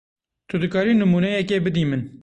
[0.47, 2.01] Tu dikarî nimûneyekê bidî min?